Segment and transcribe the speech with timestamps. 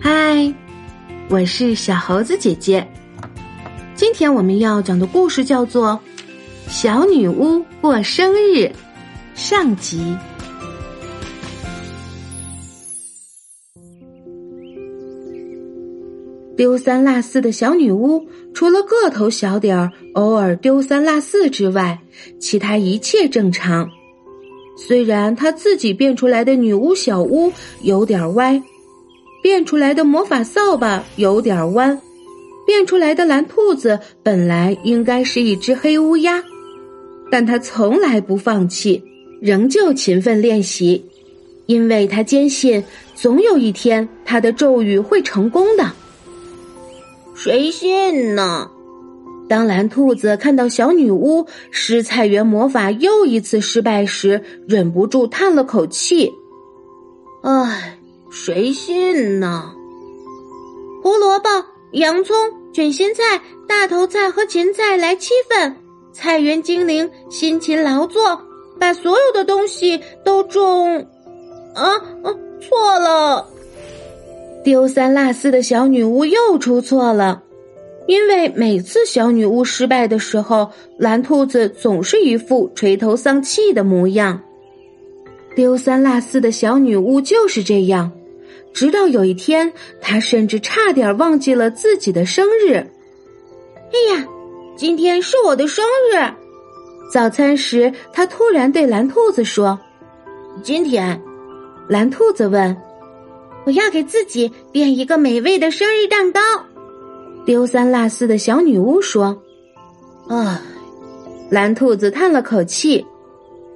[0.00, 0.54] 嗨，
[1.28, 2.86] 我是小猴子姐姐。
[3.94, 6.00] 今天我们要讲的故事叫做
[6.70, 8.58] 《小女巫过生日》
[9.34, 10.16] 上集。
[16.56, 22.00] 丢三落四的小女巫，除了个头小点儿，偶尔丢三落四之外，
[22.40, 23.88] 其他一切正常。
[24.86, 28.62] 虽然他自己变出来的女巫小屋有点歪，
[29.42, 32.00] 变出来的魔法扫把有点弯，
[32.64, 36.42] 变出来的蓝兔子本来应该是一只黑乌鸦，
[37.30, 39.02] 但他从来不放弃，
[39.40, 41.04] 仍旧勤奋练习，
[41.66, 42.82] 因为他坚信
[43.14, 45.92] 总有一天他的咒语会成功的。
[47.34, 48.70] 谁信呢？
[49.48, 56.32] 当蓝兔子看到小女巫施菜园魔法又一次失败时，忍不住叹了口气
[57.42, 57.98] ：“唉，
[58.30, 59.72] 谁信呢？”
[61.02, 61.48] 胡萝卜、
[61.92, 62.36] 洋葱、
[62.72, 65.76] 卷心菜、大头菜和芹菜来七份，
[66.12, 68.38] 菜园精灵辛勤劳作，
[68.78, 70.98] 把所有的东西都种……
[71.74, 73.46] 啊啊，错了。
[74.64, 77.42] 丢三落四的小女巫又出错了，
[78.08, 84.40] 因为每次小女巫失败的时候，蓝兔子总是一副垂头丧气的模样。
[85.54, 88.10] 丢三落四的小女巫就是这样，
[88.72, 92.76] 直到有一天，她甚至差点忘记了自己的生日。
[92.76, 94.26] 哎呀，
[94.74, 96.16] 今天是我的生日！
[97.12, 99.78] 早餐时，她突然对蓝兔子说
[100.64, 101.20] ：“今天。”
[101.90, 102.74] 蓝兔子问。
[103.66, 106.40] 我要给自己变一个美味的生日蛋糕。
[107.48, 109.42] 丢三落四的小女巫说
[110.28, 110.60] ：“唉。”
[111.48, 113.06] 蓝兔子叹了口气。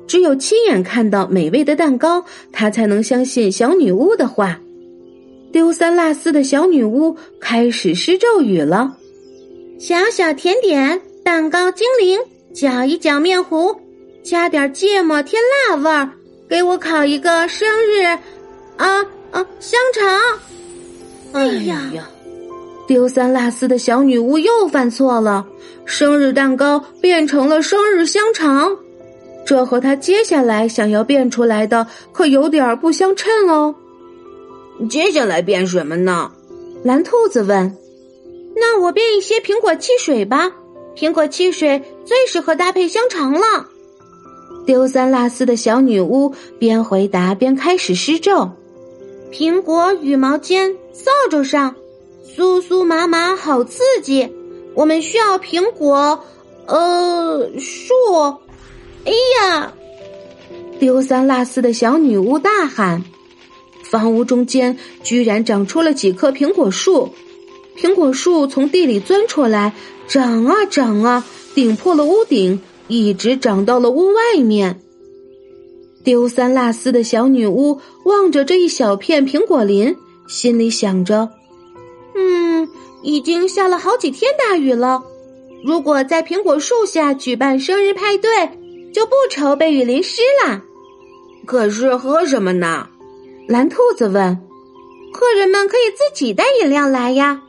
[0.06, 4.60] 只有亲眼看到美味的蛋糕，他才能相信小女巫的话。
[5.52, 8.94] 丢三落四的小女巫开始施咒语了
[9.80, 12.20] ：“小小甜点蛋糕精灵，
[12.52, 13.74] 搅一搅面糊，
[14.22, 15.40] 加点芥末添
[15.70, 16.10] 辣味儿，
[16.46, 18.02] 给我烤一个生日
[18.76, 20.20] 啊！”啊，香肠！
[21.32, 22.06] 哎呀呀，
[22.92, 25.46] 丢三落四的小女巫又犯错了，
[25.86, 28.76] 生日蛋糕变成了生日香肠，
[29.46, 33.74] 这和她接下来想要变出来的可有点不相称哦。
[34.90, 36.30] 接下来变什么呢？
[36.84, 37.74] 蓝兔子问。
[38.54, 40.52] 那我变一些苹果汽水吧，
[40.94, 43.68] 苹果汽水最适合搭配香肠了。
[44.66, 48.50] 丢三落四的小女巫边回答边开始施咒。
[49.32, 51.74] 苹果羽毛尖，扫帚上，
[52.34, 54.28] 酥酥麻麻，好刺激。
[54.74, 56.24] 我们需要苹果，
[56.66, 57.92] 呃，树。
[59.04, 59.72] 哎呀！
[60.78, 63.04] 丢三落四的小女巫大喊
[63.84, 67.10] ：“房屋中间居然长出了几棵苹果树！
[67.76, 69.74] 苹果树从地里钻出来，
[70.08, 74.80] 长啊长啊，顶破了屋顶，一直长到了屋外面。”
[76.02, 79.94] 丢三落四的小女巫望着这一小片苹果林，
[80.26, 81.30] 心里想着
[82.14, 82.68] ：“嗯，
[83.02, 85.02] 已经下了好几天大雨了。
[85.64, 88.30] 如果在苹果树下举办生日派对，
[88.92, 90.62] 就不愁被雨淋湿了。
[91.46, 92.88] 可是喝什么呢？”
[93.48, 94.38] 蓝兔子问。
[95.12, 97.42] “客人们可以自己带饮料来呀。”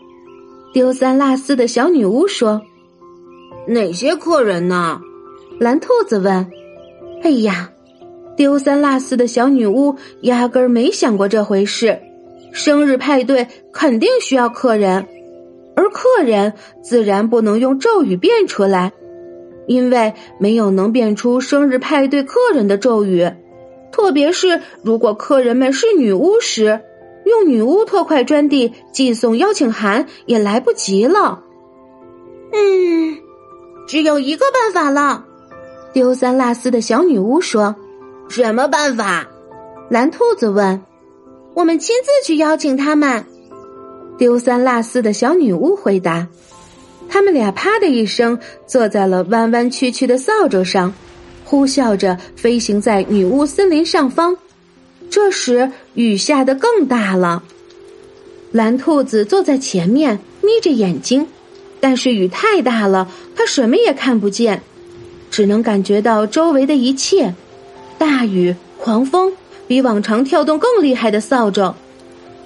[0.74, 2.62] 丢三落四的小女巫说。
[3.68, 5.02] “哪些客人呢？”
[5.60, 6.50] 蓝兔子问。
[7.24, 7.70] “哎呀！”
[8.36, 12.00] 丢三落四的小女巫压根儿没想过这回事。
[12.54, 15.06] 生日派对肯定需要客人，
[15.76, 18.94] 而客人自然不能用咒语变出来，
[19.68, 23.30] 因为没有能变出生日派对客人的咒语。
[23.92, 26.80] 特别是如果客人们是女巫时，
[27.26, 31.44] 用女巫特快专递寄送邀请函也来不及了。
[32.52, 33.18] 嗯，
[33.88, 35.26] 只有一个办法了。
[35.92, 37.76] 丢三落四的小女巫说。
[38.30, 39.28] 什么办法？
[39.90, 40.82] 蓝兔子问。
[41.56, 43.26] 我们亲自去邀请他们。
[44.18, 46.28] 丢三落四的小女巫回答。
[47.10, 50.94] 他们俩啪的一声坐在了弯弯曲曲的扫帚上，
[51.44, 54.36] 呼啸着飞行在女巫森林上方。
[55.10, 57.44] 这时雨下得更大了。
[58.52, 61.28] 蓝兔子坐在前面，眯着眼睛，
[61.80, 64.64] 但是雨太大了，他什么也看不见，
[65.30, 67.36] 只能感觉到周围的一切。
[68.00, 69.34] 大雨、狂风，
[69.68, 71.74] 比往常跳动更厉害的扫帚，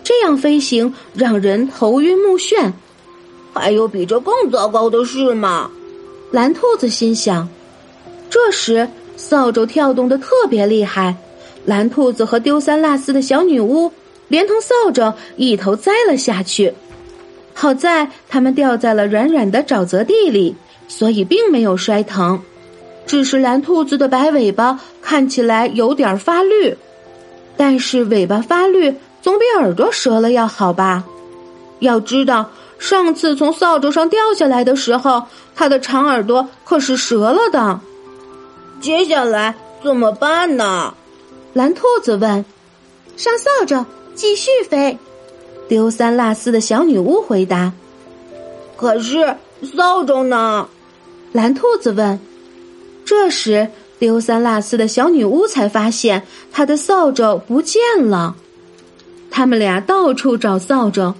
[0.04, 2.72] 这样飞行让人头晕目眩。
[3.54, 5.70] 还有比这更糟糕的事吗？
[6.32, 7.48] 蓝兔子心想。
[8.30, 11.16] 这时，扫帚跳动的特别厉害，
[11.66, 13.92] 蓝兔子和丢三落四的小女巫
[14.28, 16.74] 连同扫帚一头栽了下去。
[17.54, 20.56] 好在他们掉在了软软的沼泽地里，
[20.88, 22.40] 所以并没有摔疼。
[23.08, 26.78] 只是蓝兔子的白尾巴看起来有点发绿，
[27.58, 31.04] 但是尾巴发绿总比耳朵折了要好吧？
[31.80, 35.24] 要知道，上次从扫帚上掉下来的时候，
[35.56, 37.80] 它的长耳朵可是折了的。
[38.80, 40.94] 接下来怎么办呢？
[41.54, 42.46] 蓝兔子问。
[43.16, 44.98] 上扫帚，继续飞。
[45.68, 47.74] 丢三落四的小女巫回答。
[48.76, 49.36] 可是
[49.76, 50.70] 扫帚呢？
[51.32, 52.20] 蓝兔子问。
[53.04, 53.70] 这时，
[54.00, 58.36] 丢三落四的小女巫才发现她的扫帚不见了。
[59.30, 61.14] 他们俩到处找扫帚。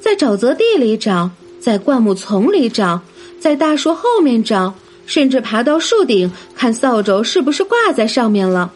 [0.00, 1.30] 在沼泽地里找，
[1.60, 3.00] 在灌木丛里找，
[3.38, 4.74] 在大树后面找，
[5.06, 8.72] 甚至爬到树顶看扫帚是不是挂在上面了，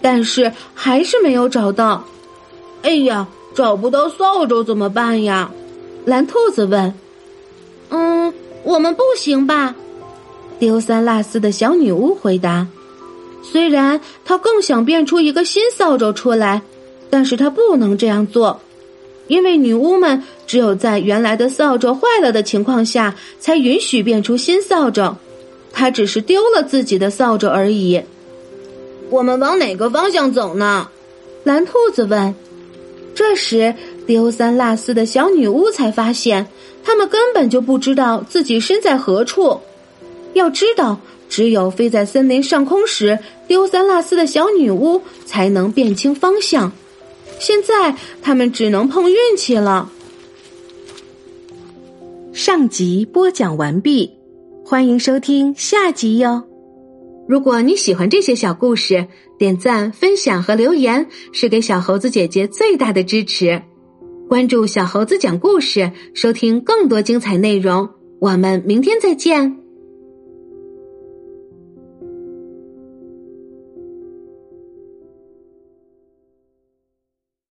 [0.00, 2.04] 但是还是没有找到。
[2.82, 5.50] 哎呀，找不到扫帚怎么办呀？
[6.04, 6.94] 蓝兔子问。
[7.88, 9.74] 嗯，我们不行吧？
[10.60, 12.64] 丢三落四的小女巫回答。
[13.42, 16.62] 虽然他更想变出一个新扫帚出来，
[17.10, 18.60] 但是他不能这样做。
[19.28, 25.16] 因为女巫们只有在原来的扫帚坏了的情况下，才允许变出新扫帚。
[25.72, 28.02] 他只是丢了自己的扫帚而已。
[29.10, 30.88] 我们往哪个方向走呢？
[31.44, 32.34] 蓝兔子问。
[33.14, 33.74] 这时，
[34.06, 36.46] 丢三落四的小女巫才发现，
[36.84, 39.60] 他们根本就不知道自己身在何处。
[40.34, 40.98] 要知道，
[41.32, 43.18] 只有飞在森林上空时，
[43.48, 46.70] 丢三落四的小女巫才能辨清方向。
[47.38, 49.90] 现在他们只能碰运气了。
[52.34, 54.10] 上集播讲完毕，
[54.62, 56.44] 欢迎收听下集哟。
[57.26, 59.06] 如果你喜欢这些小故事，
[59.38, 63.62] 点赞、分享和留言是给小猴子姐姐最大的支持。
[64.28, 67.88] 关注小猴子讲故事，收听更多精彩内容。
[68.20, 69.61] 我们明天再见。